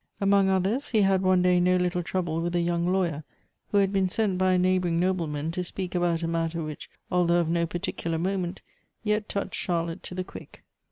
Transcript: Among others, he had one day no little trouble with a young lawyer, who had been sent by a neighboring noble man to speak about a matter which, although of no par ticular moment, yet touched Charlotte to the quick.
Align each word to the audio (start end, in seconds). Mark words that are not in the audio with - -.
Among 0.19 0.49
others, 0.49 0.87
he 0.89 1.03
had 1.03 1.21
one 1.21 1.43
day 1.43 1.59
no 1.59 1.75
little 1.77 2.01
trouble 2.01 2.41
with 2.41 2.55
a 2.55 2.59
young 2.59 2.87
lawyer, 2.91 3.23
who 3.67 3.77
had 3.77 3.93
been 3.93 4.09
sent 4.09 4.39
by 4.39 4.53
a 4.53 4.57
neighboring 4.57 4.99
noble 4.99 5.27
man 5.27 5.51
to 5.51 5.63
speak 5.63 5.93
about 5.93 6.23
a 6.23 6.27
matter 6.27 6.63
which, 6.63 6.89
although 7.11 7.37
of 7.39 7.49
no 7.49 7.67
par 7.67 7.81
ticular 7.81 8.19
moment, 8.19 8.63
yet 9.03 9.29
touched 9.29 9.53
Charlotte 9.53 10.01
to 10.01 10.15
the 10.15 10.23
quick. 10.23 10.63